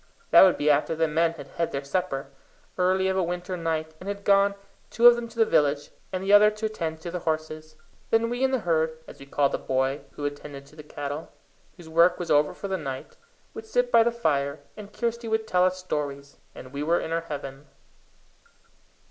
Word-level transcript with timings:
That 0.31 0.41
would 0.41 0.57
be 0.57 0.67
after 0.71 0.95
the 0.95 1.07
men 1.07 1.33
had 1.33 1.45
had 1.45 1.71
their 1.71 1.83
supper, 1.83 2.31
early 2.75 3.07
of 3.07 3.15
a 3.15 3.21
winter 3.21 3.55
night, 3.55 3.93
and 3.99 4.09
had 4.09 4.23
gone, 4.23 4.55
two 4.89 5.05
of 5.05 5.15
them 5.15 5.27
to 5.27 5.37
the 5.37 5.45
village, 5.45 5.91
and 6.11 6.23
the 6.23 6.33
other 6.33 6.49
to 6.49 6.65
attend 6.65 7.01
to 7.01 7.11
the 7.11 7.19
horses. 7.19 7.75
Then 8.09 8.27
we 8.27 8.43
and 8.43 8.51
the 8.51 8.61
herd, 8.61 8.97
as 9.07 9.19
we 9.19 9.27
called 9.27 9.51
the 9.51 9.59
boy 9.59 10.01
who 10.13 10.25
attended 10.25 10.65
to 10.65 10.75
the 10.75 10.81
cattle, 10.81 11.31
whose 11.77 11.87
work 11.87 12.17
was 12.17 12.31
over 12.31 12.55
for 12.55 12.67
the 12.67 12.77
night, 12.77 13.15
would 13.53 13.67
sit 13.67 13.91
by 13.91 14.01
the 14.01 14.11
fire, 14.11 14.61
and 14.75 14.91
Kirsty 14.91 15.27
would 15.27 15.45
tell 15.45 15.65
us 15.65 15.77
stories, 15.77 16.37
and 16.55 16.73
we 16.73 16.81
were 16.81 16.99
in 16.99 17.11
our 17.11 17.21
heaven. 17.21 17.67